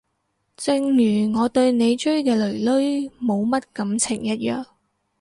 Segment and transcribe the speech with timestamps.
[0.57, 4.65] 正如我對你追嘅囡囡冇乜感情一樣